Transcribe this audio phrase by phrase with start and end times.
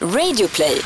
[0.00, 0.80] Radioplay.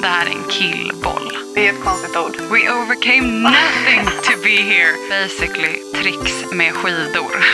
[0.00, 1.28] Det här är en killboll.
[1.54, 2.36] Det är ett konstigt ord.
[2.36, 4.92] We overcame nothing to be here.
[5.10, 7.44] Basically tricks med skidor.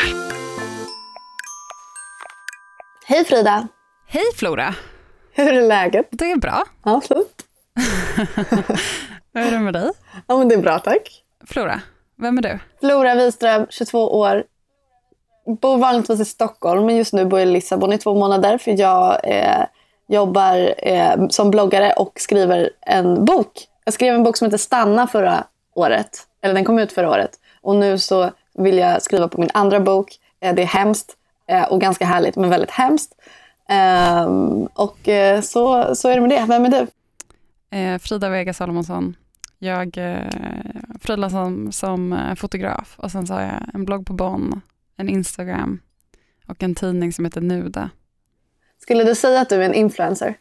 [3.06, 3.68] Hej Frida!
[4.06, 4.74] Hej Flora!
[5.32, 6.08] Hur är läget?
[6.10, 6.64] Det är bra.
[6.84, 7.44] Ja, fint.
[9.34, 9.90] Hur är det med dig?
[10.26, 11.22] Ja, men det är bra tack.
[11.46, 11.80] Flora,
[12.18, 12.58] vem är du?
[12.80, 14.44] Flora Wiström, 22 år.
[15.46, 18.80] Bor vanligtvis i Stockholm, men just nu bor jag i Lissabon i två månader för
[18.80, 19.64] jag eh,
[20.08, 23.68] jobbar eh, som bloggare och skriver en bok.
[23.84, 25.44] Jag skrev en bok som heter Stanna förra
[25.74, 26.26] året.
[26.42, 27.30] Eller den kom ut förra året.
[27.62, 30.18] Och nu så vill jag skriva på min andra bok.
[30.40, 31.16] Eh, det är hemskt
[31.48, 33.12] eh, och ganska härligt, men väldigt hemskt.
[33.68, 36.44] Ehm, och eh, så, så är det med det.
[36.48, 36.86] Vem är du?
[37.78, 39.16] Eh, Frida Vega Salomonsson.
[39.58, 40.28] Jag eh,
[41.00, 44.60] frilansar som, som eh, fotograf och sen så har jag en blogg på Bonn,
[44.96, 45.80] en Instagram
[46.46, 47.90] och en tidning som heter Nuda.
[48.82, 50.34] Skulle du säga att du är en influencer?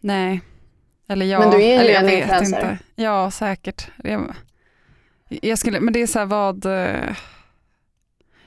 [0.00, 0.40] Nej,
[1.08, 2.44] eller ja, Men du är ju jag en influencer.
[2.72, 2.78] inte.
[2.94, 3.88] Ja, säkert.
[4.04, 4.34] Jag,
[5.28, 6.66] jag skulle, men det är så här vad...
[6.66, 7.16] eh,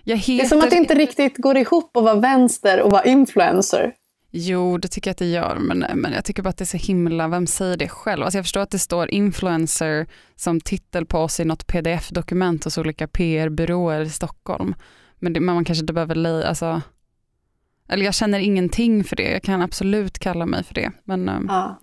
[0.04, 0.34] Jag heter...
[0.38, 3.94] Det är som att det inte riktigt går ihop att vara vänster och vara influencer.
[4.36, 6.78] Jo, det tycker jag att det gör, men, men jag tycker bara att det är
[6.78, 8.24] så himla, vem säger det själv?
[8.24, 12.78] Alltså jag förstår att det står influencer som titel på oss i något pdf-dokument hos
[12.78, 14.76] olika PR-byråer i Stockholm.
[15.20, 16.82] Men, det, men man kanske inte behöver, le, alltså,
[17.90, 20.92] eller jag känner ingenting för det, jag kan absolut kalla mig för det.
[21.04, 21.80] Men, eh, Ja.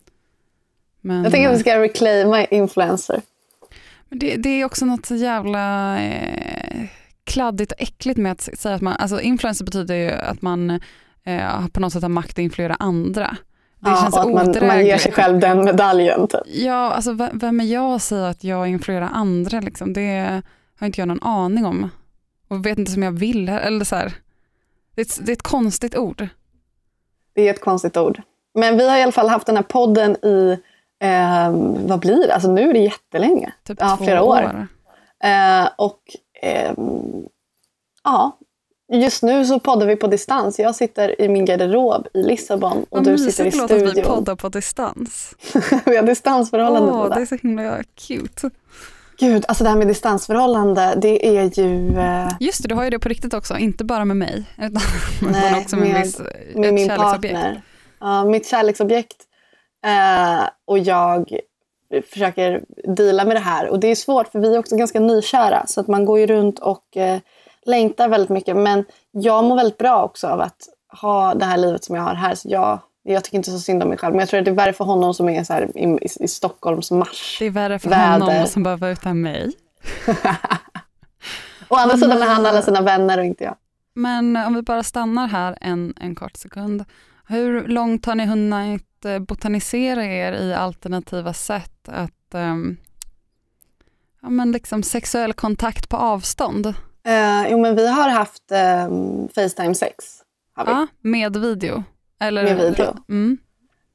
[1.00, 3.20] men, Jag tycker att vi ska reclaima influencer.
[4.08, 6.86] men det, det är också något så jävla eh,
[7.24, 10.80] kladdigt och äckligt med att säga att man, alltså influencer betyder ju att man
[11.24, 13.36] eh, på något sätt har makt att influera andra.
[13.78, 16.28] Det Ja, känns att man, man ger sig själv den medaljen.
[16.28, 16.40] Typ.
[16.46, 19.92] Ja, alltså vem är jag att säga att jag influerar andra liksom?
[19.92, 20.42] Det
[20.78, 21.90] har inte jag någon aning om.
[22.48, 24.12] Och vet inte som jag vill, eller så här.
[24.94, 26.28] Det är, ett, det är ett konstigt ord.
[27.34, 28.22] Det är ett konstigt ord.
[28.55, 30.58] Men vi har i alla fall haft den här podden i,
[31.02, 31.50] eh,
[31.88, 32.34] vad blir det?
[32.34, 33.52] Alltså nu är det jättelänge.
[33.64, 34.66] Typ Ja, flera år.
[35.24, 36.00] Eh, och
[36.42, 37.27] ehm,
[38.05, 38.39] ja,
[38.92, 40.58] just nu så poddar vi på distans.
[40.58, 43.83] Jag sitter i min garderob i Lissabon och Vad du sitter i det låter att
[43.83, 44.05] vi studion.
[44.17, 45.34] poddar på distans.
[45.86, 47.14] vi har distansförhållande Åh, båda.
[47.14, 48.51] det är så himla cute.
[49.18, 52.90] Gud, alltså det här med distansförhållande, det är ju eh, Just det, du har ju
[52.90, 54.83] det på riktigt också, inte bara med mig, utan
[55.33, 56.18] Nej, också med, med- viss,
[56.55, 57.62] med ett min partner.
[58.01, 59.17] Ja, mitt kärleksobjekt.
[59.86, 61.39] Eh, och jag
[62.12, 62.62] försöker
[62.96, 63.68] deala med det här.
[63.68, 65.67] Och det är svårt för vi är också ganska nykära.
[65.67, 67.18] Så att man går ju runt och eh,
[67.66, 68.56] längtar väldigt mycket.
[68.56, 70.68] Men jag mår väldigt bra också av att
[71.00, 72.34] ha det här livet som jag har här.
[72.34, 74.12] Så jag, jag tycker inte så synd om mig själv.
[74.12, 76.08] Men jag tror att det är värre för honom som är så här i, i,
[76.20, 77.36] i Stockholms mars.
[77.38, 78.20] Det är värre för Väder.
[78.20, 79.52] honom som behöver vara utan mig.
[81.68, 83.54] Å andra sidan har han alla sina vänner och inte jag.
[83.94, 86.84] Men om vi bara stannar här en, en kort sekund.
[87.27, 92.77] Hur långt har ni hunnit eh, botanisera er i alternativa sätt att ehm,
[94.22, 96.74] ja, men liksom sexuell kontakt på avstånd?
[97.05, 98.88] Eh, jo men vi har haft eh,
[99.34, 100.22] Facetime sex.
[100.55, 100.70] Har vi.
[100.70, 101.83] Ja, med video?
[102.20, 102.96] Eller, Med video.
[103.08, 103.38] Mm.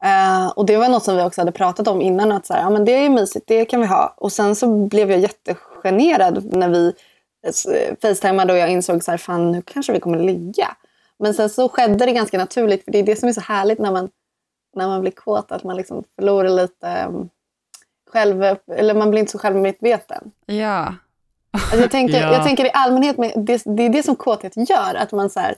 [0.04, 2.32] Eh, och det var något som vi också hade pratat om innan.
[2.32, 4.14] Att så här, ja, men det är ju mysigt, det kan vi ha.
[4.18, 6.94] Och sen så blev jag jättegenerad när vi
[8.02, 10.76] facetimade och jag insåg så här, fan nu kanske vi kommer ligga.
[11.20, 12.84] Men sen så skedde det ganska naturligt.
[12.84, 14.10] För det är det som är så härligt när man,
[14.76, 15.52] när man blir kåt.
[15.52, 17.30] Att man liksom förlorar lite um,
[18.12, 18.44] själv...
[18.68, 20.32] Eller man blir inte så självmedveten.
[20.46, 20.94] Ja.
[21.56, 22.34] Alltså jag, tänker, Ja.
[22.34, 24.96] jag tänker i allmänhet, med, det, det är det som kåthet gör.
[24.96, 25.56] Att man så här,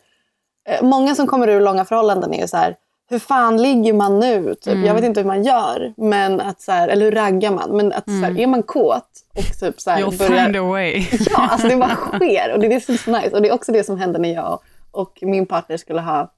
[0.69, 2.75] eh, många som kommer ur långa förhållanden är ju så här,
[3.09, 4.55] hur fan ligger man nu?
[4.55, 4.73] Typ.
[4.73, 4.85] Mm.
[4.85, 7.69] Jag vet inte hur man gör, men att så här, eller hur raggar man?
[7.77, 10.09] Men att så här, är man kåt och typ så här, Mm.
[10.09, 10.43] You'll börjar...
[10.43, 11.07] find a way.
[11.29, 12.53] Ja, alltså det bara sker.
[12.53, 13.29] Och det är det som är så nice.
[13.35, 14.59] Och det är också det som hände när jag
[14.91, 16.31] och min partner skulle ha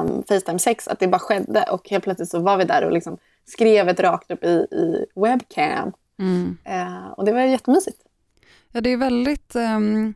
[0.00, 0.88] um, Facetime sex.
[0.88, 4.00] Att det bara skedde och helt plötsligt så var vi där och liksom skrev ett
[4.00, 5.92] rakt upp i, i webcam.
[6.18, 6.56] Mm.
[6.64, 7.98] Eh, och det var jättemysigt.
[8.72, 9.56] Ja, det är väldigt...
[9.56, 10.14] ehm,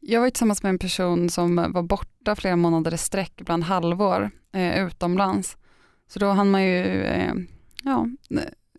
[0.00, 4.30] jag var tillsammans med en person som var borta flera månader i sträck, ibland halvår,
[4.54, 5.56] eh, utomlands.
[6.08, 7.34] Så då hann man ju eh,
[7.82, 8.06] ja,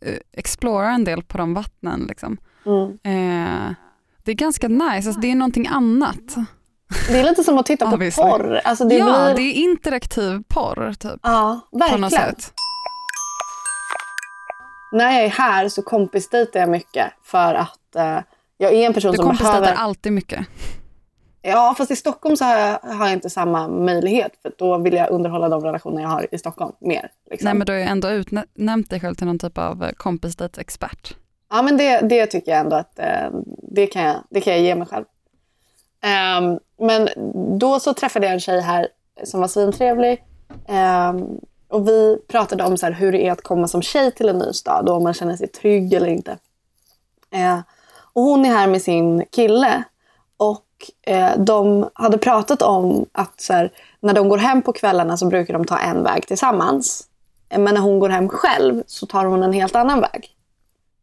[0.02, 2.06] eh, explora en del på de vattnen.
[2.10, 2.38] Liksom.
[2.66, 2.90] Mm.
[2.92, 3.74] Eh,
[4.24, 6.36] det är ganska nice, alltså, det är någonting annat.
[7.08, 8.24] Det är lite som att titta på Obviously.
[8.24, 8.62] porr.
[8.64, 9.36] Alltså det ja, blir...
[9.36, 11.20] det är interaktiv porr typ.
[11.24, 12.10] Ja, På något verkligen.
[12.10, 12.54] sätt.
[14.92, 18.20] När jag är här så kompisdejtar jag mycket för att eh,
[18.62, 19.74] jag är en person Du som behöver...
[19.74, 20.48] alltid mycket.
[21.42, 24.32] Ja, fast i Stockholm så har jag, har jag inte samma möjlighet.
[24.42, 27.12] För då vill jag underhålla de relationer jag har i Stockholm mer.
[27.32, 27.46] Liksom.
[27.46, 31.16] Nej men du har ju ändå utnämnt dig själv till någon typ av eh, kompisdejtsexpert.
[31.50, 33.30] Ja, men det, det tycker jag ändå att eh,
[33.72, 35.06] det, kan jag, det kan jag ge mig själv.
[36.02, 37.10] Ehm, men
[37.60, 38.88] då så träffade jag en tjej här
[39.24, 40.24] som var svintrevlig.
[40.68, 44.30] Ehm, och vi pratade om så här, hur det är att komma som tjej till
[44.30, 46.38] en ny stad och om man känner sig trygg eller inte.
[47.32, 47.60] Eh,
[48.20, 49.84] och hon är här med sin kille
[50.38, 50.66] och
[51.08, 55.26] eh, de hade pratat om att så här, när de går hem på kvällarna så
[55.26, 57.08] brukar de ta en väg tillsammans.
[57.50, 60.30] Men när hon går hem själv så tar hon en helt annan väg.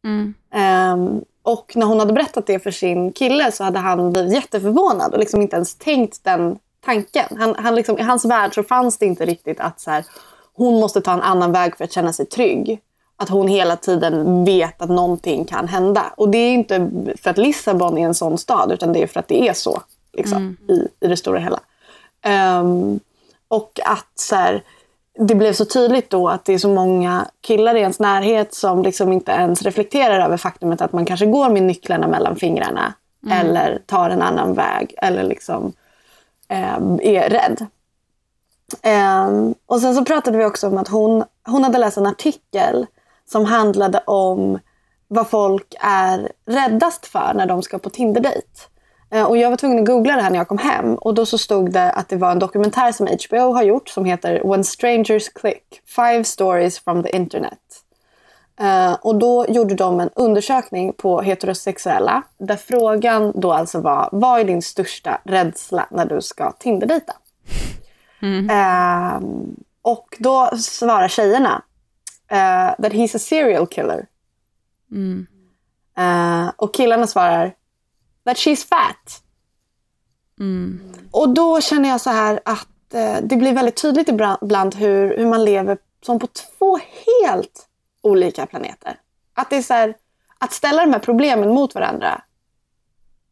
[0.04, 0.34] Mm.
[0.54, 5.12] Ehm, och när hon hade berättat det för sin kille så hade han blivit jätteförvånad
[5.12, 7.36] och liksom inte ens tänkt den tanken.
[7.38, 10.04] Han, han liksom, I hans värld så fanns det inte riktigt att så här,
[10.54, 12.80] hon måste ta en annan väg för att känna sig trygg.
[13.16, 16.12] Att hon hela tiden vet att någonting kan hända.
[16.16, 16.90] Och det är inte
[17.22, 19.82] för att Lissabon är en sån stad utan det är för att det är så
[20.12, 21.60] liksom, i, i det stora hela.
[22.22, 23.00] Ehm,
[23.48, 24.62] och att så här,
[25.18, 28.82] det blev så tydligt då att det är så många killar i ens närhet som
[28.82, 32.94] liksom inte ens reflekterar över faktumet att man kanske går med nycklarna mellan fingrarna.
[33.30, 34.94] Eller tar en annan väg.
[34.96, 35.72] Eller liksom
[36.48, 37.66] ehm, är rädd.
[38.82, 42.86] Ehm, och sen så pratade vi också om att hon, hon hade läst en artikel
[43.28, 44.58] som handlade om
[45.08, 48.46] vad folk är räddast för när de ska på Tinder-dejt.
[49.10, 51.26] Eh, Och jag var tvungen att googla det här när jag kom hem och då
[51.26, 54.64] så stod det att det var en dokumentär som HBO har gjort som heter When
[54.64, 57.58] Strangers Click, Five Stories from the Internet.
[58.60, 64.40] Eh, och då gjorde de en undersökning på heterosexuella där frågan då alltså var vad
[64.40, 67.12] är din största rädsla när du ska Tinder-dejta?
[68.50, 69.20] Eh,
[69.82, 71.62] och då svarar tjejerna
[72.30, 74.06] eh, that he's a serial killer.
[74.90, 75.26] Mm.
[75.98, 77.54] Eh, och killarna svarar
[78.24, 79.22] that she's fat.
[80.40, 80.80] Mm.
[81.10, 85.26] Och då känner jag så här att eh, det blir väldigt tydligt ibland hur, hur
[85.26, 86.78] man lever som på två
[87.16, 87.66] helt
[88.02, 89.00] olika planeter.
[89.34, 89.94] Att det är så här,
[90.38, 92.22] att ställa de här problemen mot varandra.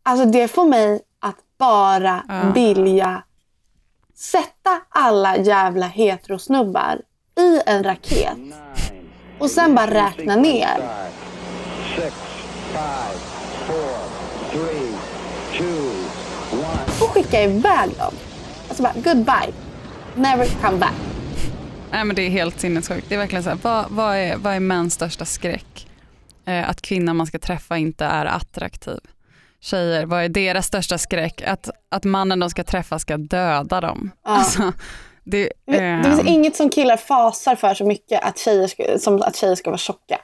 [0.02, 2.52] Alltså det får mig att bara Ja.
[2.54, 3.22] vilja
[4.14, 7.02] sätta alla jävla heterosnubbar
[7.38, 8.38] i en raket
[9.38, 10.88] och sen bara räkna ner.
[17.00, 18.14] Och skicka iväg dem.
[18.68, 19.52] Alltså bara goodbye.
[20.14, 20.94] Never come back.
[21.90, 23.08] Nej, men det är helt sinnessjukt.
[23.08, 25.88] Det är verkligen så här, vad, vad, är, vad är mäns största skräck?
[26.46, 29.00] Eh, att kvinnan man ska träffa inte är attraktiv.
[29.60, 31.42] Tjejer, vad är deras största skräck?
[31.42, 34.10] Att, att mannen de ska träffa ska döda dem.
[34.24, 34.72] Alltså,
[35.24, 38.98] det, Det eh, det finns inget som killar fasar för så mycket att tjejer ska,
[38.98, 40.20] som att tjejer ska vara tjocka.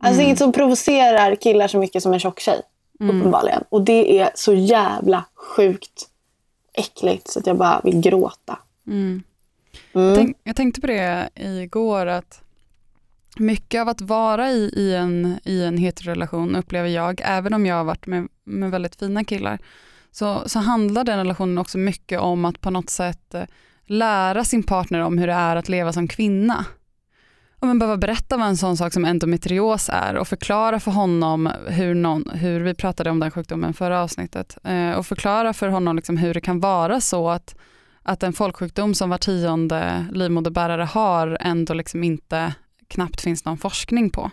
[0.00, 2.62] Alltså inget som provocerar killar så mycket som en tjock tjej.
[3.00, 3.64] Uppenbarligen.
[3.68, 6.08] Och det är så jävla sjukt
[6.74, 8.58] äckligt så att jag bara vill gråta.
[8.86, 9.22] Mm.
[9.92, 10.14] Mm.
[10.14, 12.42] Tänk, jag tänkte på det igår att
[13.36, 17.76] mycket av att vara i, i, en, i en heterorelation upplever jag, även om jag
[17.76, 19.58] har varit med, med väldigt fina killar,
[20.10, 23.42] så, så handlar den relationen också mycket om att på något sätt eh,
[23.92, 26.64] lära sin partner om hur det är att leva som kvinna.
[27.58, 31.50] Om man behöver berätta vad en sån sak som endometrios är och förklara för honom
[31.66, 35.96] hur, någon, hur vi pratade om den sjukdomen förra avsnittet, eh, och förklara för honom
[35.96, 37.54] liksom hur det kan vara så att
[38.02, 42.54] att en folksjukdom som var tionde livmoderbärare har ändå liksom inte
[42.88, 44.30] knappt finns någon forskning på.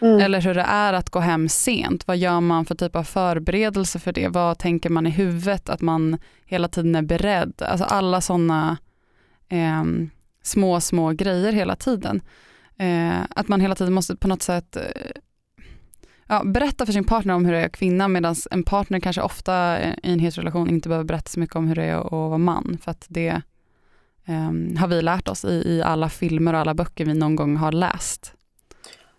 [0.00, 0.20] Mm.
[0.20, 2.06] Eller hur det är att gå hem sent.
[2.06, 4.28] Vad gör man för typ av förberedelse för det?
[4.28, 5.68] Vad tänker man i huvudet?
[5.68, 7.62] Att man hela tiden är beredd.
[7.62, 8.76] Alltså alla sådana
[9.52, 9.84] eh,
[10.42, 12.22] små, små grejer hela tiden.
[12.78, 14.82] Eh, att man hela tiden måste på något sätt eh,
[16.28, 19.22] ja, berätta för sin partner om hur det är att kvinna medan en partner kanske
[19.22, 22.12] ofta eh, i en heterorelation inte behöver berätta så mycket om hur det är att
[22.12, 22.78] vara man.
[22.84, 23.42] För att det
[24.26, 27.56] eh, har vi lärt oss i, i alla filmer och alla böcker vi någon gång
[27.56, 28.34] har läst.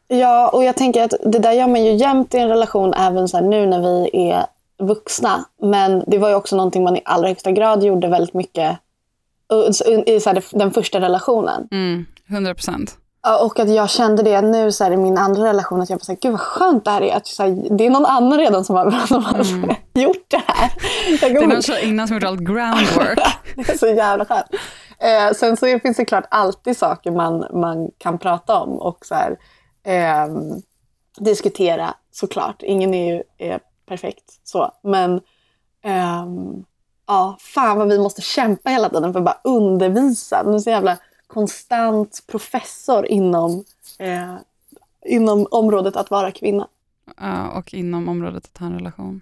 [0.07, 3.27] Ja, och jag tänker att det där gör man ju jämt i en relation även
[3.27, 4.45] så här nu när vi är
[4.77, 5.45] vuxna.
[5.61, 8.77] Men det var ju också någonting man i allra högsta grad gjorde väldigt mycket
[10.05, 11.67] i så här den första relationen.
[11.71, 12.97] Mm, 100 procent.
[13.41, 15.81] Och att jag kände det nu så här, i min andra relation.
[15.81, 17.15] Att jag var så här, gud vad skönt det här är.
[17.15, 19.37] Att, så här, det är någon annan redan som har, som har
[19.93, 20.71] gjort det här.
[21.19, 23.19] Det är någon som innan som gjort allt groundwork.
[23.55, 24.45] det är så jävla skönt.
[24.99, 29.15] Eh, sen så finns det klart alltid saker man, man kan prata om och så
[29.15, 29.37] här,
[29.85, 30.61] ehm,
[31.19, 32.63] diskutera såklart.
[32.63, 34.71] Ingen är ju är perfekt så.
[34.83, 35.21] Men
[35.83, 36.63] ehm,
[37.13, 40.43] ja, fan vad vi måste kämpa hela tiden för att bara undervisa.
[40.43, 43.65] Nu är så jävla konstant professor inom,
[43.99, 44.35] eh,
[45.05, 46.67] inom området att vara kvinna.
[47.17, 49.21] Ja, och inom området att ha en relation.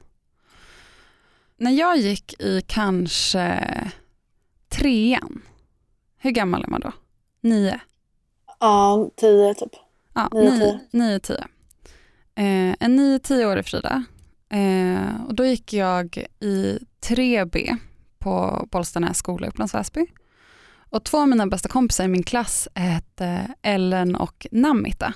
[1.57, 3.67] När jag gick i kanske
[4.69, 5.41] trean,
[6.17, 6.91] hur gammal är man då?
[7.41, 7.79] Nio?
[8.59, 9.71] Ja, tio typ.
[10.13, 10.79] Ja, Nio, nio, tio.
[10.91, 11.43] nio, tio.
[12.35, 14.03] Eh, en nio, tioårig Frida.
[14.51, 17.77] Eh, och då gick jag i 3B
[18.19, 20.05] på Bollstanäs skola i Upplands Väsby.
[20.89, 25.13] Och två av mina bästa kompisar i min klass hette Ellen och Namita.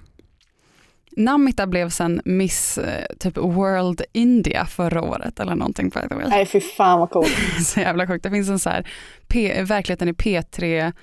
[1.17, 6.25] Namita blev sen Miss eh, typ World India förra året eller någonting by the way.
[6.29, 7.37] Nej fy fan vad coolt.
[7.65, 8.23] Så jävla sjukt.
[8.23, 8.87] Det finns en så här
[9.27, 10.93] P, verkligheten i P3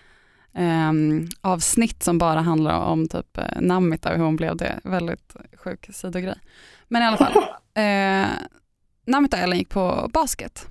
[0.55, 4.81] ehm, avsnitt som bara handlar om typ eh, Namita och hur hon blev det.
[4.85, 6.39] Väldigt sjuk sidogrej.
[6.89, 7.33] Men i alla fall.
[7.75, 8.29] Eh,
[9.07, 10.69] Namita och Ellen gick på basket.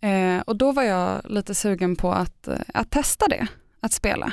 [0.00, 3.46] Eh, och då var jag lite sugen på att, att testa det,
[3.80, 4.32] att spela.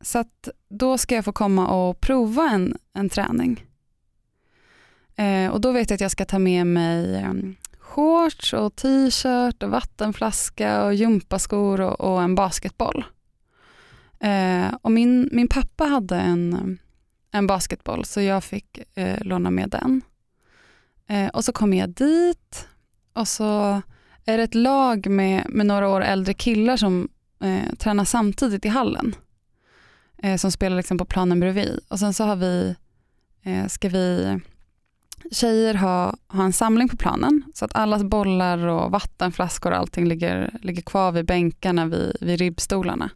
[0.00, 3.66] Så att då ska jag få komma och prova en, en träning.
[5.16, 7.32] Eh, och då vet jag att jag ska ta med mig eh,
[7.78, 13.04] shorts och t-shirt och vattenflaska och gympaskor och, och en basketboll.
[14.22, 16.78] Eh, och min, min pappa hade en,
[17.30, 20.02] en basketboll så jag fick eh, låna med den.
[21.06, 22.68] Eh, och så kom jag dit
[23.12, 23.82] och så
[24.24, 27.08] är det ett lag med, med några år äldre killar som
[27.40, 29.14] eh, tränar samtidigt i hallen.
[30.18, 31.80] Eh, som spelar liksom på planen bredvid.
[31.88, 32.74] Och sen så har vi,
[33.42, 34.40] eh, ska vi
[35.30, 40.06] tjejer ha, ha en samling på planen så att allas bollar och vattenflaskor och allting
[40.08, 43.10] ligger, ligger kvar vid bänkarna vid, vid ribbstolarna.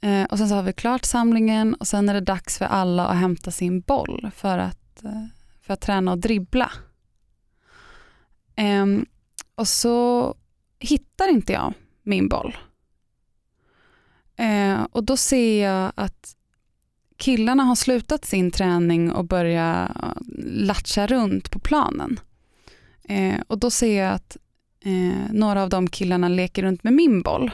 [0.00, 3.06] Eh, och sen så har vi klart samlingen och sen är det dags för alla
[3.06, 5.26] att hämta sin boll för att, eh,
[5.62, 6.72] för att träna och dribbla.
[8.56, 8.86] Eh,
[9.54, 10.34] och så
[10.78, 12.56] hittar inte jag min boll.
[14.36, 16.36] Eh, och då ser jag att
[17.16, 22.20] killarna har slutat sin träning och börjar eh, latcha runt på planen.
[23.04, 24.36] Eh, och då ser jag att
[24.84, 27.50] eh, några av de killarna leker runt med min boll.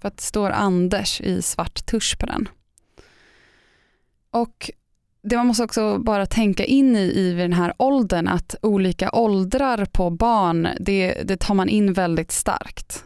[0.00, 2.48] För att det står Anders i svart tusch på den.
[4.30, 4.70] Och
[5.22, 9.84] det man måste också bara tänka in i, i den här åldern att olika åldrar
[9.84, 13.04] på barn, det, det tar man in väldigt starkt.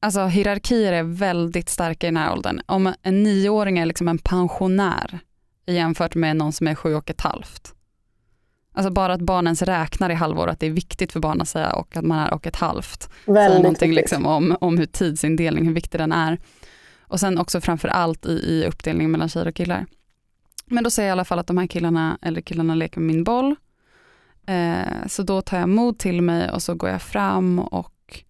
[0.00, 2.60] Alltså hierarkier är väldigt starka i den här åldern.
[2.66, 5.18] Om en nioåring är liksom en pensionär
[5.66, 7.74] jämfört med någon som är sju och ett halvt.
[8.80, 11.72] Alltså bara att barnens räknar i halvår, att det är viktigt för barn att säga
[11.72, 13.10] och att man är och ett halvt.
[13.24, 16.38] Väldigt någonting liksom om, om hur tidsindelning, hur viktig den är.
[17.00, 19.86] Och sen också framför allt i, i uppdelningen mellan tjejer och killar.
[20.66, 23.14] Men då säger jag i alla fall att de här killarna, eller killarna leker med
[23.14, 23.56] min boll.
[24.46, 28.22] Eh, så då tar jag mod till mig och så går jag fram och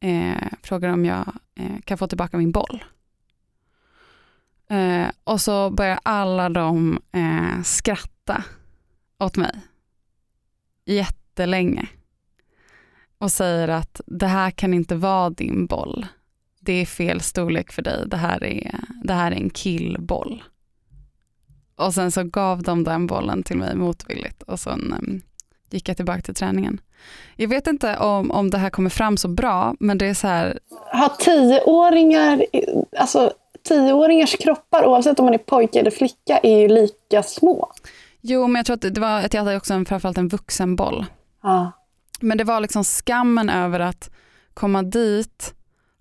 [0.00, 2.84] eh, frågar om jag eh, kan få tillbaka min boll.
[4.70, 8.44] Eh, och så börjar alla de eh, skratta
[9.18, 9.60] åt mig
[10.84, 11.88] jättelänge
[13.18, 16.06] och säger att det här kan inte vara din boll.
[16.60, 18.04] Det är fel storlek för dig.
[18.06, 20.42] Det här är, det här är en killboll.
[21.76, 25.22] Och sen så gav de den bollen till mig motvilligt och sen um,
[25.70, 26.80] gick jag tillbaka till träningen.
[27.36, 30.26] Jag vet inte om, om det här kommer fram så bra, men det är så
[30.26, 30.58] här,
[30.92, 32.44] Har tioåringar,
[32.98, 33.32] alltså
[33.68, 37.72] tioåringars kroppar oavsett om man är pojke eller flicka är ju lika små
[38.26, 41.06] jo men jag tror att det var att jag hade också en, framförallt en vuxenboll.
[41.42, 41.72] Ja.
[42.20, 44.10] Men det var liksom skammen över att
[44.54, 45.54] komma dit,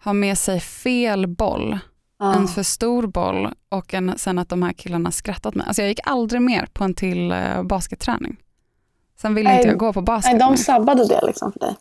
[0.03, 1.79] ha med sig fel boll,
[2.19, 2.35] Ja.
[2.35, 5.67] en för stor boll och en, sen att de här killarna skrattat mig.
[5.67, 8.37] Alltså jag gick aldrig mer på en till eh, basketträning.
[9.17, 11.75] Sen ville Nej, inte jag gå på basket Nej, de sabbade det liksom för dig.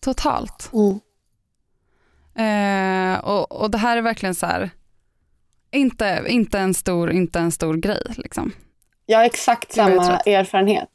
[0.00, 0.70] Totalt.
[0.72, 1.00] Mm.
[3.14, 4.70] Eh, och, och det här är verkligen så här,
[5.72, 8.14] inte, inte, en, stor, inte en stor grej.
[8.16, 8.52] Liksom.
[9.06, 10.90] Jag har exakt samma erfarenhet.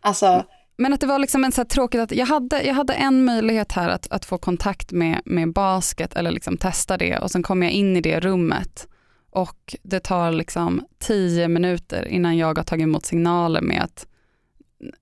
[0.00, 0.44] Alltså,
[0.76, 3.72] Men att det var liksom en så tråkigt att jag hade, jag hade en möjlighet
[3.72, 7.62] här att, att få kontakt med, med basket eller liksom testa det och sen kom
[7.62, 8.88] jag in i det rummet
[9.30, 14.06] och det tar liksom tio minuter innan jag har tagit emot signaler med att,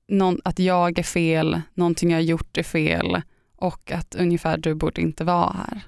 [0.08, 3.22] någon, att jag är fel, någonting jag har gjort är fel
[3.56, 5.80] och att ungefär du borde inte vara här.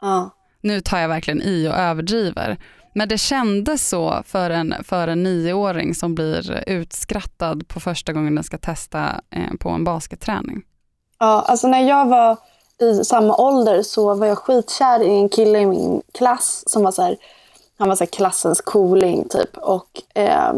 [0.00, 0.30] ja.
[0.60, 2.58] Nu tar jag verkligen i och överdriver.
[2.94, 8.34] Men det kändes så för en, för en nioåring som blir utskrattad på första gången
[8.34, 10.62] den ska testa eh, på en basketträning.
[11.18, 12.36] Ja, alltså när jag var
[12.80, 16.90] i samma ålder så var jag skitkär i en kille i min klass som var
[16.90, 17.16] så här,
[17.78, 19.56] han var så här klassens cooling typ.
[19.56, 20.52] Och eh,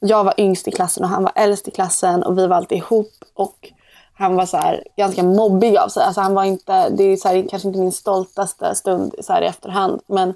[0.00, 2.78] jag var yngst i klassen och han var äldst i klassen och vi var alltid
[2.78, 3.12] ihop.
[3.34, 3.72] Och
[4.18, 6.02] han var så här, ganska mobbig av sig.
[6.02, 9.42] Alltså han var inte, det är så här, kanske inte min stoltaste stund så här
[9.42, 10.00] i efterhand.
[10.06, 10.34] Men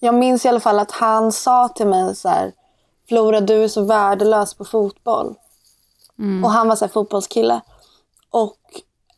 [0.00, 2.52] jag minns i alla fall att han sa till mig så här,
[3.08, 5.34] Flora du är så värdelös på fotboll.
[6.44, 7.60] Och han var så här fotbollskille.
[8.30, 8.58] Och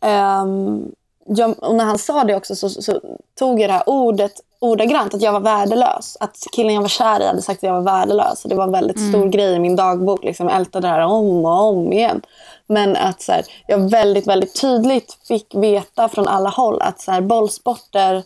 [0.01, 0.93] ehm,
[1.27, 3.01] jag, och när han sa det också så, så
[3.39, 6.17] tog jag det här ordet ordagrant, att jag var värdelös.
[6.21, 8.45] Att killen jag var kär i hade sagt att jag var värdelös.
[8.45, 10.25] Och det var en väldigt stor grej i min dagbok.
[10.25, 12.23] Liksom, jag ältade det här om och om igen.
[12.67, 17.13] Men att så här, jag väldigt, väldigt tydligt fick veta från alla håll att så
[17.13, 18.23] här, bollsporter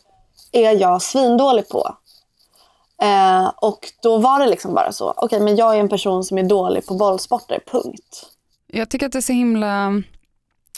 [0.53, 1.97] är jag svindålig på.
[3.03, 5.15] Eh, och då var det liksom bara så.
[5.17, 8.27] Okej, men jag är en person som är dålig på bollsporter, punkt.
[8.67, 10.03] Jag tycker att det är så himla...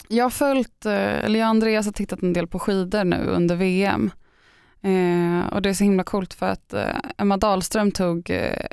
[0.07, 3.25] Jag har följt, eh, eller jag och Andreas har tittat en del på skidor nu
[3.29, 4.11] under VM.
[4.81, 8.67] Eh, och det är så himla coolt för att eh, Emma Dahlström tog, eh,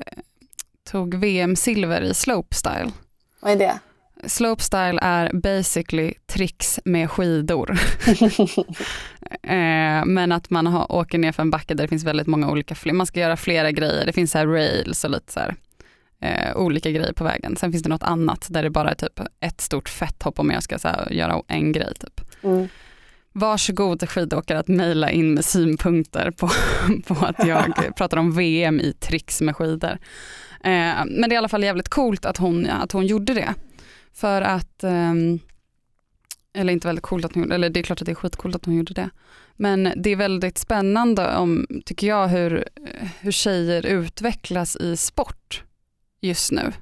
[0.91, 2.93] tog VM-silver i slopestyle.
[3.41, 3.79] Vad är det?
[4.27, 7.71] Slopestyle är basically tricks med skidor.
[9.43, 12.51] eh, men att man har, åker ner för en backe där det finns väldigt många
[12.51, 14.07] olika, man ska göra flera grejer.
[14.07, 15.55] Det finns så här rails och lite så här,
[16.21, 17.57] eh, olika grejer på vägen.
[17.57, 20.51] Sen finns det något annat där det bara är typ ett stort fett hopp om
[20.51, 21.95] jag ska så här, göra en grej.
[21.95, 22.21] Typ.
[22.43, 22.69] Mm.
[23.33, 26.51] Varsågod skidåkare att mejla in med synpunkter på,
[27.15, 29.99] på att jag pratar om VM i tricks med skidor.
[30.65, 33.55] Eh, men det är i alla fall jävligt coolt att hon, att hon gjorde det.
[34.13, 35.39] För att, ehm,
[36.55, 38.55] eller inte väldigt coolt att hon gjorde eller det är klart att det är skitcoolt
[38.55, 39.11] att hon gjorde det.
[39.57, 42.65] Men det är väldigt spännande om, tycker jag, hur,
[43.21, 45.63] hur tjejer utvecklas i sport
[46.21, 46.73] just nu.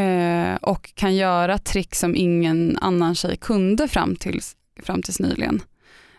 [0.00, 5.62] Eh, och kan göra trick som ingen annan tjej kunde fram tills, fram tills nyligen.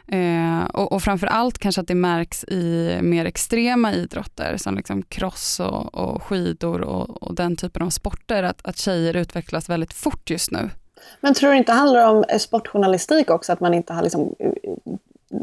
[0.07, 5.03] Eh, och, och framför allt kanske att det märks i mer extrema idrotter som liksom
[5.03, 9.93] cross och, och skidor och, och, den typen av sporter, att, att tjejer utvecklas väldigt
[9.93, 10.69] fort just nu.
[11.21, 14.35] Men tror du inte det handlar om eh, sportjournalistik också, att man inte har liksom
[14.39, 14.51] eh,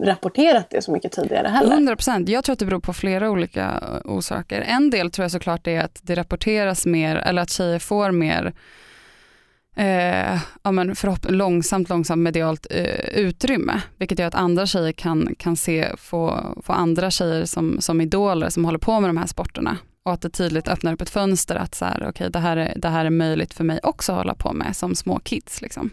[0.07, 1.73] rapporterat det så mycket tidigare heller?
[1.73, 2.29] 100 procent.
[2.29, 4.61] Jag tror att det beror på flera olika eh, orsaker.
[4.61, 8.53] En del tror jag såklart är att det rapporteras mer, eller att tjejer får mer
[9.77, 10.95] eh, ja, men
[11.29, 13.83] långsamt, långsamt medialt eh, utrymme.
[13.97, 18.49] Vilket gör att andra tjejer kan, kan se, få, få andra tjejer som, som idoler
[18.49, 19.77] som håller på med de här sporterna.
[20.05, 22.75] Och att det tydligt öppnar upp ett fönster att så här, okay, det, här är,
[22.77, 25.63] det här är möjligt för mig också att hålla på med som små kids.
[25.63, 25.91] Liksom.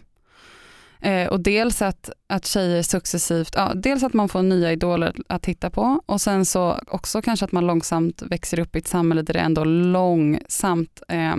[1.00, 5.42] Eh, och dels att, att tjejer successivt, ja, dels att man får nya idoler att
[5.42, 9.22] titta på och sen så också kanske att man långsamt växer upp i ett samhälle
[9.22, 11.36] där det ändå långsamt eh,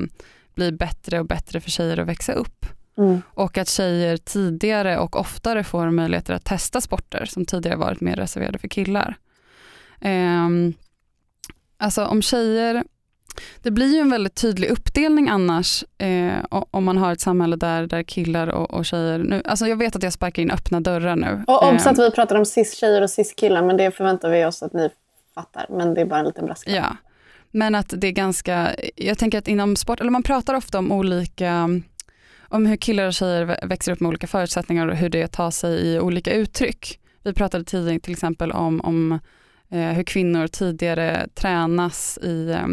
[0.61, 2.65] blir bättre och bättre för tjejer att växa upp.
[2.97, 3.21] Mm.
[3.27, 8.15] Och att tjejer tidigare och oftare får möjligheter att testa sporter som tidigare varit mer
[8.15, 9.17] reserverade för killar.
[10.01, 10.73] Um,
[11.77, 12.83] alltså om tjejer,
[13.61, 17.87] det blir ju en väldigt tydlig uppdelning annars eh, om man har ett samhälle där,
[17.87, 21.15] där killar och, och tjejer, nu, alltså jag vet att jag sparkar in öppna dörrar
[21.15, 21.43] nu.
[21.47, 22.03] Och obs att ehm.
[22.03, 24.89] vi pratar om cis-tjejer och cis-killar men det förväntar vi oss att ni
[25.35, 26.75] fattar, men det är bara en liten brasklapp.
[26.75, 26.97] Ja,
[27.51, 30.91] men att det är ganska, jag tänker att inom sport, eller man pratar ofta om
[30.91, 31.69] olika,
[32.41, 35.87] om hur killar och tjejer växer upp med olika förutsättningar och hur det tar sig
[35.87, 36.99] i olika uttryck.
[37.23, 39.19] Vi pratade tidigare till exempel om, om
[39.69, 42.67] eh, hur kvinnor tidigare tränas i, eh,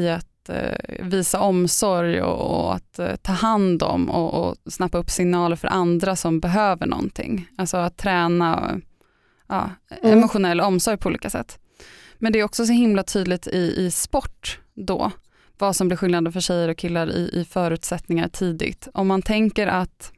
[0.00, 4.98] i att eh, visa omsorg och, och att eh, ta hand om och, och snappa
[4.98, 7.48] upp signaler för andra som behöver någonting.
[7.58, 8.80] Alltså att träna
[9.48, 9.70] ja,
[10.02, 10.18] mm.
[10.18, 11.58] emotionell omsorg på olika sätt.
[12.20, 15.10] Men det är också så himla tydligt i, i sport då,
[15.58, 18.88] vad som blir skillnaden för tjejer och killar i, i förutsättningar tidigt.
[18.94, 20.12] Om man tänker att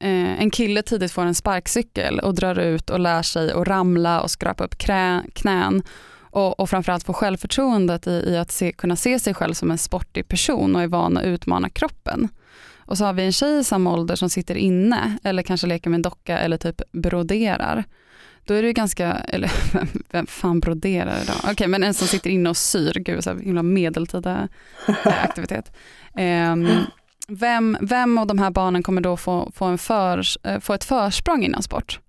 [0.00, 4.20] eh, en kille tidigt får en sparkcykel och drar ut och lär sig att ramla
[4.20, 5.82] och skrapa upp krä, knän
[6.18, 9.78] och, och framförallt få självförtroendet i, i att se, kunna se sig själv som en
[9.78, 12.28] sportig person och är van att utmana kroppen.
[12.78, 15.90] Och så har vi en tjej i samma ålder som sitter inne eller kanske leker
[15.90, 17.84] med en docka eller typ broderar
[18.46, 19.52] då är det ju ganska, eller
[20.10, 21.36] vem fan broderar idag?
[21.38, 24.48] Okej, okay, men en som sitter inne och syr, gud så himla medeltida
[24.88, 25.72] eh, aktivitet.
[26.52, 26.68] Um,
[27.28, 30.84] vem, vem av de här barnen kommer då få, få, en för, eh, få ett
[30.84, 32.00] försprång inom sport?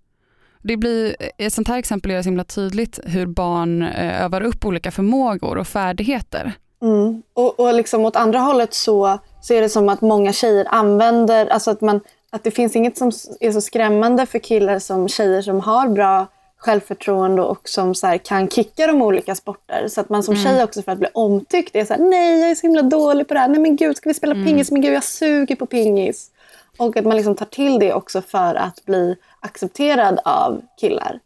[0.61, 4.65] Det blir, ett sånt här exempel är så himla tydligt hur barn eh, övar upp
[4.65, 6.53] olika förmågor och färdigheter.
[6.81, 7.23] Mm.
[7.33, 11.47] Och, och liksom åt andra hållet så, så är det som att många tjejer använder,
[11.47, 15.41] alltså att man att det finns inget som är så skrämmande för killar som tjejer
[15.41, 19.87] som har bra självförtroende och som så här, kan kicka de olika sporter.
[19.87, 20.45] Så att man som mm.
[20.45, 23.27] tjej också för att bli omtyckt är så här, nej jag är så himla dålig
[23.27, 23.47] på det här.
[23.47, 24.45] Nej men gud, ska vi spela mm.
[24.45, 24.71] pingis?
[24.71, 26.31] Men gud, jag suger på pingis.
[26.77, 31.19] Och att man liksom tar till det också för att bli accepterad av killar.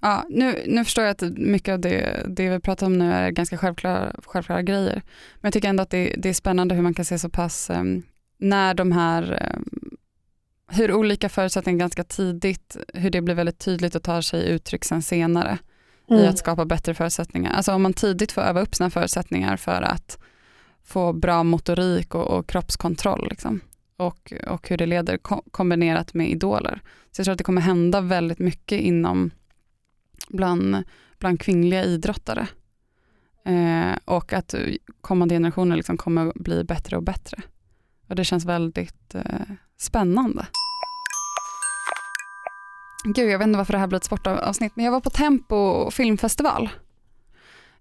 [0.00, 3.30] Ja, nu, nu förstår jag att mycket av det, det vi pratar om nu är
[3.30, 5.02] ganska självklara, självklara grejer.
[5.34, 7.70] Men jag tycker ändå att det, det är spännande hur man kan se så pass,
[7.70, 8.02] um,
[8.38, 9.89] när de här um,
[10.70, 15.02] hur olika förutsättningar ganska tidigt, hur det blir väldigt tydligt och tar sig uttryck sen
[15.02, 15.58] senare
[16.10, 16.22] mm.
[16.22, 17.52] i att skapa bättre förutsättningar.
[17.52, 20.18] Alltså om man tidigt får öva upp sina förutsättningar för att
[20.84, 23.60] få bra motorik och, och kroppskontroll liksom.
[23.96, 26.80] och, och hur det leder ko- kombinerat med idoler.
[27.10, 29.30] Så jag tror att det kommer hända väldigt mycket inom
[30.28, 30.84] bland,
[31.18, 32.48] bland kvinnliga idrottare.
[33.44, 34.54] Eh, och att
[35.00, 37.42] kommande generationer liksom kommer bli bättre och bättre.
[38.06, 39.40] Och det känns väldigt eh,
[39.80, 40.46] spännande.
[43.04, 45.90] Gud, jag vet inte varför det här blir ett sportavsnitt, men jag var på Tempo
[45.90, 46.68] filmfestival.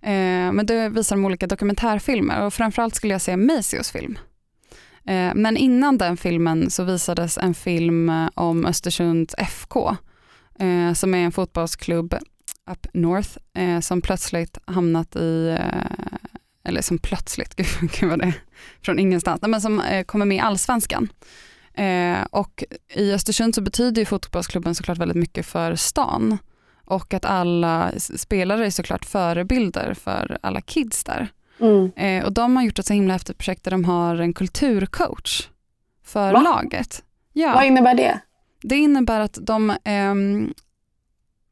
[0.01, 4.19] Eh, men då visar de olika dokumentärfilmer och framförallt skulle jag se Maceos film.
[5.05, 9.95] Eh, men innan den filmen så visades en film eh, om Östersunds FK,
[10.59, 12.15] eh, som är en fotbollsklubb
[12.71, 16.19] up north, eh, som plötsligt hamnat i, eh,
[16.63, 17.67] eller som plötsligt, gud,
[17.99, 18.33] gud vad det är,
[18.81, 21.09] från ingenstans, men som eh, kommer med i Allsvenskan.
[21.79, 22.63] Eh, och
[22.93, 26.37] i Östersund så betyder ju fotbollsklubben såklart väldigt mycket för stan
[26.85, 31.27] och att alla spelare är såklart förebilder för alla kids där.
[31.59, 31.91] Mm.
[31.95, 35.49] Eh, och de har gjort ett så himla häftigt projekt där de har en kulturcoach
[36.03, 36.41] för Va?
[36.41, 37.03] laget.
[37.33, 37.53] Ja.
[37.53, 38.19] Vad innebär det?
[38.61, 40.53] Det innebär att de, ehm,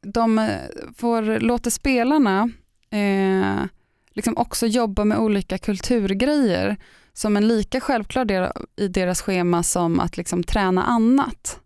[0.02, 0.48] de eh,
[0.96, 2.50] får, låter spelarna
[2.90, 3.64] eh,
[4.12, 6.76] liksom också jobba med olika kulturgrejer
[7.18, 11.60] som en lika självklar del i deras schema som att liksom träna annat.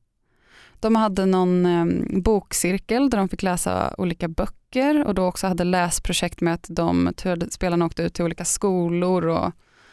[0.81, 5.65] De hade någon eh, bokcirkel där de fick läsa olika böcker och då också hade
[5.65, 7.13] läsprojekt med att de
[7.51, 9.53] spelarna åkte ut till olika skolor och,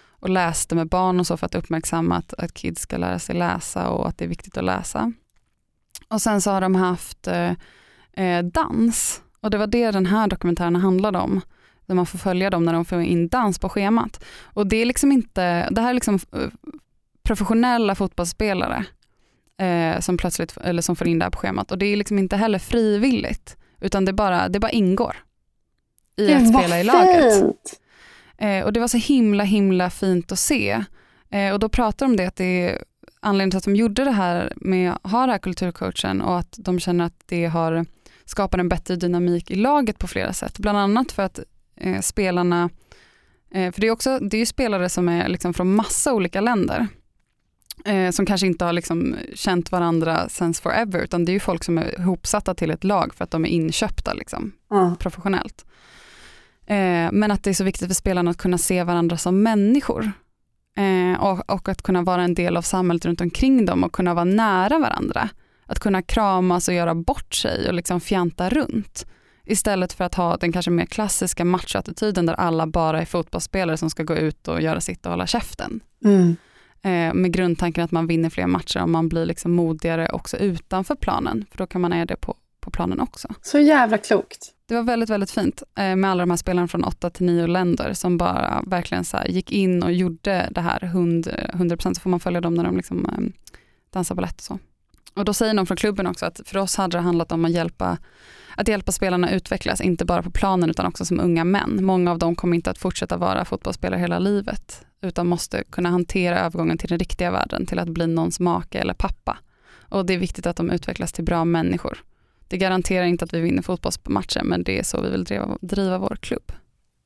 [0.09, 3.35] och läste med barn och så för att uppmärksamma att, att kids ska lära sig
[3.35, 5.13] läsa och att det är viktigt att läsa.
[6.07, 7.51] Och sen så har de haft eh,
[8.13, 11.41] eh, dans och det var det den här dokumentären handlade om.
[11.89, 14.23] Där man får följa dem när de får in dans på schemat.
[14.43, 16.49] Och det är liksom inte, det här är liksom eh,
[17.23, 18.85] professionella fotbollsspelare
[19.57, 22.19] eh, som plötsligt eller som får in det här på schemat och det är liksom
[22.19, 25.15] inte heller frivilligt utan det bara, det bara ingår
[26.17, 27.39] i Gud, att spela i laget.
[27.39, 27.79] fint.
[28.37, 30.83] Eh, och det var så himla himla fint att se.
[31.29, 32.83] Eh, och då pratar de om det att det är
[33.19, 36.55] anledningen till att de gjorde det här med att ha det här kulturcoachen och att
[36.57, 37.85] de känner att det har
[38.25, 40.59] skapat en bättre dynamik i laget på flera sätt.
[40.59, 41.39] Bland annat för att
[41.79, 42.69] eh, spelarna,
[43.51, 46.41] eh, för det är, också, det är ju spelare som är liksom från massa olika
[46.41, 46.87] länder
[47.85, 51.63] eh, som kanske inte har liksom känt varandra since forever utan det är ju folk
[51.63, 54.95] som är ihopsatta till ett lag för att de är inköpta liksom, Ja.
[54.99, 55.65] professionellt.
[56.65, 60.11] Eh, men att det är så viktigt för spelarna att kunna se varandra som människor.
[60.77, 64.13] Eh, och, och att kunna vara en del av samhället runt omkring dem och kunna
[64.13, 65.29] vara nära varandra.
[65.65, 69.05] Att kunna kramas och göra bort sig och liksom fjanta runt.
[69.49, 73.89] Istället för att ha den kanske mer klassiska machoattityden där alla bara är fotbollsspelare som
[73.89, 75.79] ska gå ut och göra sitt och hålla käften.
[76.05, 76.35] Mm.
[76.81, 80.95] Eh, med grundtanken att man vinner fler matcher och man blir liksom modigare också utanför
[80.95, 81.45] planen.
[81.51, 83.27] För då kan man göra det på, på planen också.
[83.41, 84.53] Så jävla klokt.
[84.65, 87.47] Det var väldigt, väldigt fint eh, med alla de här spelarna från 8 till 9
[87.47, 92.09] länder som bara verkligen så gick in och gjorde det här 100, 100% så får
[92.09, 93.43] man följa dem när de liksom, eh,
[93.93, 94.59] dansar balett och så.
[95.13, 97.51] Och då säger någon från klubben också att för oss hade det handlat om att
[97.51, 97.97] hjälpa,
[98.59, 101.85] att hjälpa spelarna utvecklas, inte bara på planen utan också som unga män.
[101.85, 106.39] Många av dem kommer inte att fortsätta vara fotbollsspelare hela livet utan måste kunna hantera
[106.39, 109.37] övergången till den riktiga världen, till att bli någons make eller pappa.
[109.89, 112.03] Och det är viktigt att de utvecklas till bra människor.
[112.47, 115.97] Det garanterar inte att vi vinner fotbollsmatcher men det är så vi vill driva, driva
[115.97, 116.51] vår klubb.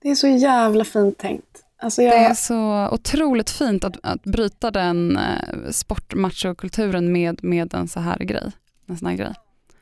[0.01, 1.63] Det är så jävla fint tänkt.
[1.77, 7.73] Alltså Det är jag, så otroligt fint att, att bryta den eh, sportmachokulturen med, med
[7.73, 8.51] en så här grej.
[8.87, 9.33] En sån här grej.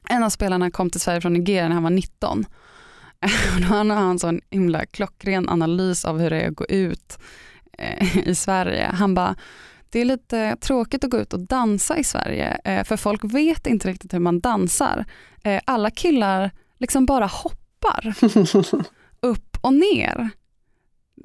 [0.09, 2.45] En av spelarna kom till Sverige från Nigeria när han var 19.
[3.55, 6.65] Och då har han en sån himla klockren analys av hur det är att gå
[6.65, 7.17] ut
[7.77, 8.91] eh, i Sverige.
[8.93, 9.35] Han bara,
[9.89, 13.67] det är lite tråkigt att gå ut och dansa i Sverige eh, för folk vet
[13.67, 15.05] inte riktigt hur man dansar.
[15.43, 18.13] Eh, alla killar liksom bara hoppar
[19.21, 20.29] upp och ner.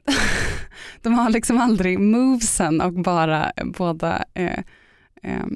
[1.02, 4.58] De har liksom aldrig movesen och bara båda eh,
[5.22, 5.46] eh,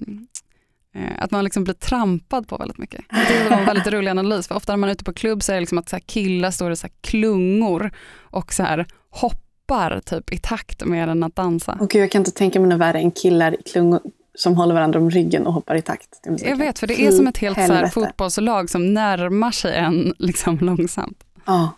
[1.19, 3.05] att man liksom blir trampad på väldigt mycket.
[3.29, 5.53] Det var en väldigt rolig analys för ofta när man är ute på klubb så
[5.53, 10.33] är det liksom att så killar står i så klungor och så här hoppar typ
[10.33, 11.79] i takt mer än att dansa.
[11.81, 14.01] och jag kan inte tänka mig något värre än killar i klungor
[14.35, 16.21] som håller varandra om ryggen och hoppar i takt.
[16.39, 20.15] Jag vet för det är som ett helt så här fotbollslag som närmar sig en
[20.19, 21.25] liksom långsamt.
[21.45, 21.71] Ja.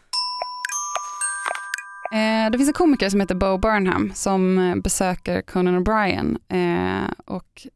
[2.12, 7.10] Eh, det finns en komiker som heter Bo Burnham som eh, besöker Conan O'Brien eh,
[7.24, 7.66] och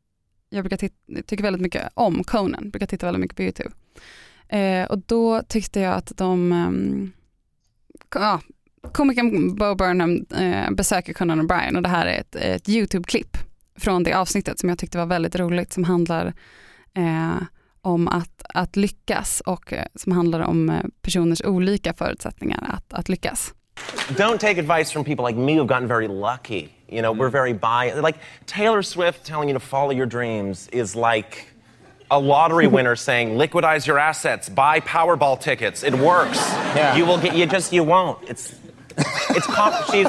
[0.49, 0.89] jag brukar
[1.23, 3.71] tycker väldigt mycket om Conan, brukar titta väldigt mycket på YouTube.
[4.49, 7.13] Eh, och då tyckte jag att de, ehm,
[8.09, 8.41] ko-
[8.93, 13.37] komikern Bo Burnham eh, besöker Conan O'Brien och det här är ett, ett YouTube-klipp
[13.79, 16.27] från det avsnittet som jag tyckte var väldigt roligt som handlar
[16.95, 17.37] eh,
[17.81, 23.09] om att, att lyckas och eh, som handlar om eh, personers olika förutsättningar att, att
[23.09, 23.55] lyckas.
[24.15, 26.73] Don't take advice from people like me who've gotten very lucky.
[26.89, 27.33] You know, we're mm.
[27.33, 27.99] very biased.
[27.99, 31.49] Like Taylor Swift telling you to follow your dreams is like
[32.11, 35.83] a lottery winner saying, "Liquidize your assets, buy Powerball tickets.
[35.83, 36.39] It works.
[36.39, 36.97] Yeah.
[36.97, 37.37] You will get.
[37.37, 38.29] You just you won't.
[38.29, 38.55] It's
[38.99, 40.07] it's comp- she's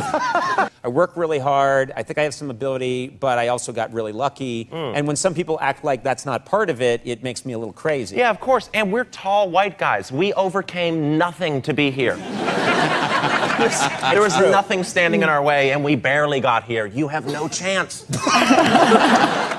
[0.83, 1.91] I work really hard.
[1.95, 4.65] I think I have some ability, but I also got really lucky.
[4.65, 4.93] Mm.
[4.95, 7.57] And when some people act like that's not part of it, it makes me a
[7.57, 8.15] little crazy.
[8.15, 8.69] yeah, of course.
[8.73, 10.11] And we're tall white guys.
[10.11, 12.15] We overcame nothing to be here.
[14.11, 16.85] there was nothing standing in our way, and we barely got here.
[16.85, 18.05] You have no chance.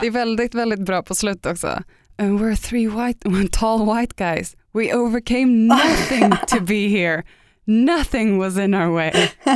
[0.00, 1.82] Det är väldigt, väldigt bra på slutet också.
[2.18, 3.18] And we're three white,
[3.52, 4.56] tall white guys.
[4.72, 7.24] We overcame nothing to be here.
[7.68, 9.12] Nothing was in our way.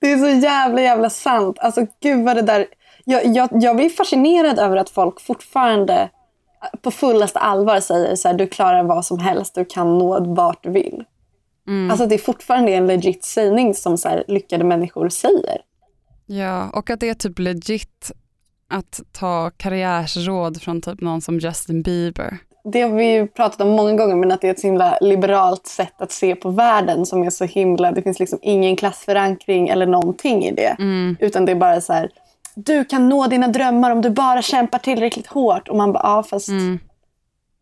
[0.00, 1.58] Det är så jävla jävla sant.
[1.58, 2.66] Alltså gud vad det där...
[3.04, 6.10] Jag, jag, jag blir fascinerad över att folk fortfarande
[6.82, 10.62] på fullaste allvar säger så här, du klarar vad som helst, du kan nå vart
[10.62, 11.04] du vill.
[11.90, 15.60] Alltså det är fortfarande en legit sägning som så här, lyckade människor säger.
[16.26, 18.12] Ja, och att det är typ legit
[18.68, 22.38] att ta karriärsråd från typ någon som Justin Bieber.
[22.64, 24.98] Det har vi ju pratat om många gånger, men att det är ett så himla
[25.00, 27.92] liberalt sätt att se på världen som är så himla...
[27.92, 30.76] Det finns liksom ingen klassförankring eller någonting i det.
[31.20, 32.10] Utan det är bara så här,
[32.54, 35.68] du kan nå dina drömmar om du bara kämpar tillräckligt hårt.
[35.68, 36.48] Och man bara, ja fast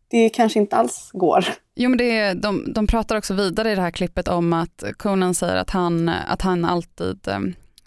[0.09, 1.45] det kanske inte alls går.
[1.75, 4.83] Jo men det är, de, de pratar också vidare i det här klippet om att
[4.97, 7.39] Conan säger att han, att han alltid eh,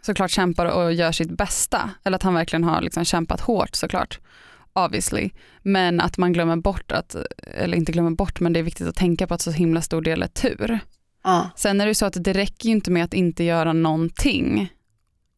[0.02, 1.90] såklart kämpar och gör sitt bästa.
[2.04, 4.18] Eller att han verkligen har liksom kämpat hårt såklart.
[4.74, 5.30] Obviously.
[5.62, 8.96] Men att man glömmer bort att, eller inte glömmer bort men det är viktigt att
[8.96, 10.78] tänka på att så himla stor del är tur.
[11.24, 11.50] Ja.
[11.56, 14.72] Sen är det ju så att det räcker ju inte med att inte göra någonting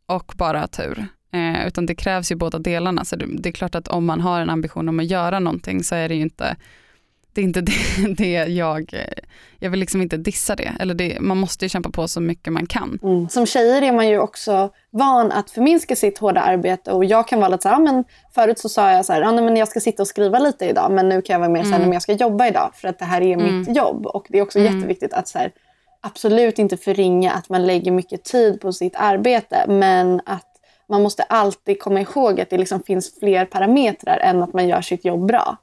[0.06, 1.06] och bara ha tur.
[1.32, 3.04] Eh, utan det krävs ju båda delarna.
[3.04, 5.84] Så det, det är klart att om man har en ambition om att göra någonting
[5.84, 6.56] så är det ju inte
[7.34, 7.72] det, är inte det,
[8.16, 8.94] det jag,
[9.58, 10.72] jag vill liksom inte dissa det.
[10.80, 12.98] Eller det, man måste ju kämpa på så mycket man kan.
[13.02, 13.28] Mm.
[13.28, 16.92] Som tjejer är man ju också van att förminska sitt hårda arbete.
[16.92, 19.20] Och jag kan vara lite så här, ja, men förut så sa jag så här,
[19.20, 20.92] ja, nej, men jag ska sitta och skriva lite idag.
[20.92, 22.70] Men nu kan jag vara mer så här, men jag ska jobba idag.
[22.74, 24.06] För att det här är mitt jobb.
[24.06, 25.52] Och det är också jätteviktigt att så här,
[26.00, 29.64] absolut inte förringa att man lägger mycket tid på sitt arbete.
[29.68, 30.46] Men att
[30.88, 34.80] man måste alltid komma ihåg att det liksom finns fler parametrar än att man gör
[34.80, 35.56] sitt jobb bra.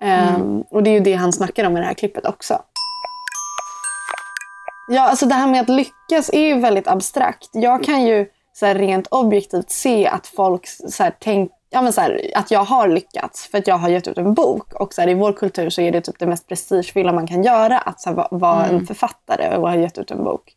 [0.00, 2.62] Ehm, och det är ju det han snackar om i det här klippet också.
[4.88, 7.48] Ja, alltså det här med att lyckas är ju väldigt abstrakt.
[7.52, 11.92] Jag kan ju så här, rent objektivt se att folk så här, tänk, ja, men
[11.92, 14.72] så här, att jag har lyckats för att jag har gett ut en bok.
[14.72, 17.42] Och så här, i vår kultur så är det typ det mest prestigefyllda man kan
[17.42, 20.56] göra att så vara en författare och ha gett ut en bok.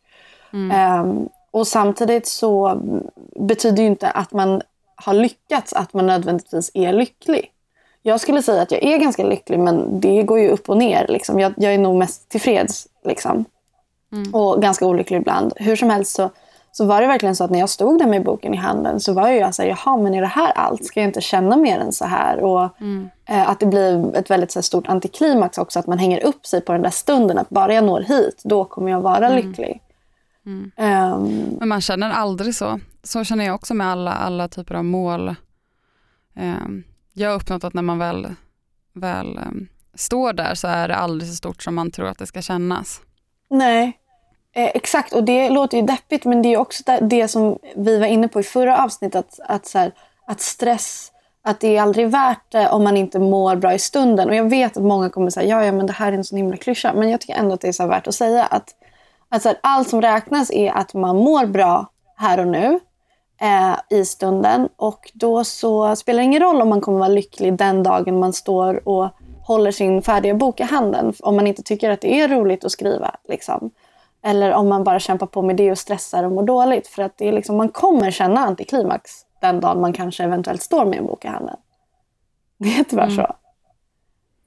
[0.72, 2.80] Ehm, och samtidigt så
[3.40, 4.62] betyder ju inte att man
[4.96, 7.50] har lyckats att man nödvändigtvis är lycklig.
[8.06, 11.06] Jag skulle säga att jag är ganska lycklig men det går ju upp och ner.
[11.08, 11.40] Liksom.
[11.40, 12.86] Jag, jag är nog mest tillfreds.
[13.04, 13.44] Liksom.
[14.32, 15.52] Och ganska olycklig ibland.
[15.56, 16.30] Hur som helst så,
[16.72, 19.12] så var det verkligen så att när jag stod där med boken i handen så
[19.12, 20.84] var jag så här, jaha men är det här allt?
[20.84, 22.40] Ska jag inte känna mer än så här?
[22.40, 22.64] Och
[23.28, 25.78] eh, att det blir ett väldigt här, stort antiklimax också.
[25.78, 27.38] Att man hänger upp sig på den där stunden.
[27.38, 29.80] Att bara jag når hit, då kommer jag vara lycklig.
[30.76, 32.80] Ehm, Men man känner aldrig så.
[33.02, 35.28] Så känner jag också med alla, alla typer av mål.
[36.36, 36.54] Eh,
[37.14, 38.34] jag har uppnått att när man väl,
[38.92, 42.26] väl um, står där så är det aldrig så stort som man tror att det
[42.26, 43.00] ska kännas.
[43.50, 43.98] Nej,
[44.54, 45.12] eh, exakt.
[45.12, 48.28] Och det låter ju deppigt men det är också det, det som vi var inne
[48.28, 49.18] på i förra avsnittet.
[49.18, 49.92] Att, att, så här,
[50.26, 54.28] att stress, att det är aldrig värt det om man inte mår bra i stunden.
[54.28, 56.36] Och jag vet att många kommer säga ja, ja men det här är en sån
[56.36, 56.92] himla klyscha.
[56.94, 58.74] Men jag tycker ändå att det är så värt att säga att,
[59.28, 62.80] att så här, allt som räknas är att man mår bra här och nu.
[63.40, 67.58] Eh, i stunden och då så spelar det ingen roll om man kommer vara lycklig
[67.58, 69.08] den dagen man står och
[69.42, 72.72] håller sin färdiga bok i handen om man inte tycker att det är roligt att
[72.72, 73.16] skriva.
[73.28, 73.70] Liksom.
[74.22, 76.86] Eller om man bara kämpar på med det och stressar och mår dåligt.
[76.86, 80.84] För att det är liksom, man kommer känna antiklimax den dagen man kanske eventuellt står
[80.84, 81.56] med en bok i handen.
[82.58, 83.34] Det är tyvärr så.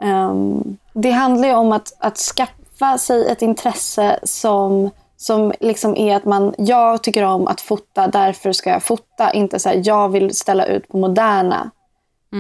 [0.02, 6.16] Ehm, det handlar ju om att, att skaffa sig ett intresse som, som liksom är
[6.16, 9.32] att man, jag tycker om att fota, därför ska jag fota.
[9.32, 11.72] Inte så här, jag vill ställa ut på Moderna,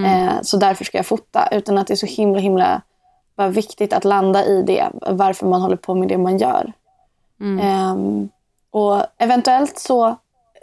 [0.05, 1.47] eh, så därför ska jag fota.
[1.51, 2.81] Utan att det är så himla, himla
[3.37, 6.73] bara viktigt att landa i det, varför man håller på med det man gör.
[7.61, 8.29] Ehm,
[8.71, 10.15] och eventuellt så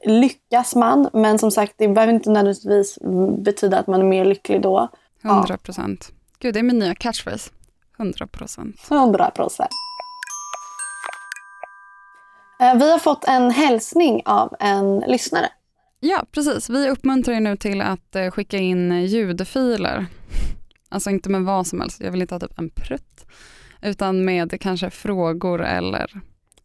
[0.04, 2.98] lyckas man, men som sagt, det behöver inte nödvändigtvis
[3.38, 4.88] betyda att man är mer lycklig då.
[5.24, 6.12] 100 procent.
[6.38, 7.50] Gud, det är min nya catchphrase.
[7.98, 8.76] 100 procent.
[8.90, 9.70] 100 procent.
[12.60, 15.48] Eh, Vi har fått en hälsning av en lyssnare.
[16.00, 16.70] Ja, precis.
[16.70, 20.06] Vi uppmuntrar ju nu till att eh, skicka in ljudfiler.
[20.88, 22.00] Alltså inte med vad som helst.
[22.00, 23.26] Jag vill inte ha typ en prutt.
[23.82, 26.10] Utan med kanske frågor eller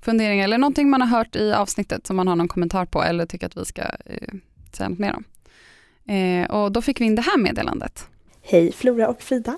[0.02, 3.26] funderingar eller någonting man har hört i avsnittet som man har någon kommentar på eller
[3.26, 4.34] tycker att vi ska eh,
[4.74, 5.24] säga något mer om.
[6.16, 8.08] Eh, och då fick vi in det här meddelandet.
[8.42, 9.58] Hej Flora och Frida.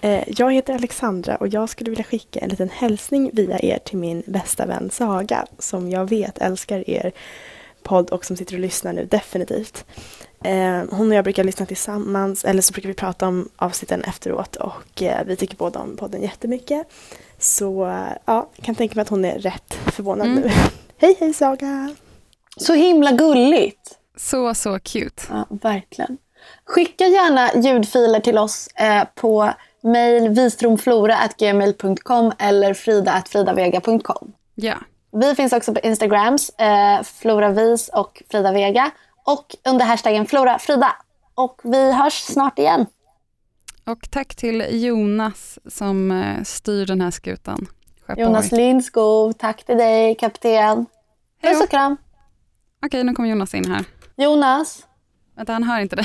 [0.00, 3.98] Eh, Jag heter Alexandra och jag skulle vilja skicka en liten hälsning via er till
[3.98, 7.12] min bästa vän Saga som jag vet älskar er
[7.82, 9.84] podd och som sitter och lyssnar nu definitivt.
[10.44, 14.56] Eh, Hon och jag brukar lyssna tillsammans eller så brukar vi prata om avsnitten efteråt
[14.56, 16.86] och eh, vi tycker båda om podden jättemycket.
[17.38, 17.84] Så
[18.24, 20.50] ja, jag kan tänka mig att hon är rätt förvånad nu.
[20.98, 21.94] hej hej Saga!
[22.56, 23.98] Så himla gulligt.
[24.16, 25.22] Så, så cute.
[25.30, 26.18] Ja, verkligen.
[26.64, 29.50] Skicka gärna ljudfiler till oss eh, på
[29.86, 34.32] mejl vistromflora.gmail.com eller frida.fridavega.com.
[34.54, 34.74] Ja.
[35.12, 38.90] Vi finns också på Instagrams, eh, Floravis och Frida Vega.
[39.24, 40.96] Och under hashtaggen FloraFrida.
[41.34, 42.86] Och vi hörs snart igen.
[43.84, 47.66] Och tack till Jonas som eh, styr den här skutan.
[48.06, 48.56] Skeppar Jonas White.
[48.56, 50.86] Lindskog, tack till dig kapten.
[51.42, 51.96] Hej Puss och kram.
[52.86, 53.84] Okej, nu kommer Jonas in här.
[54.16, 54.86] Jonas.
[55.36, 56.04] Vänta, han hör inte det.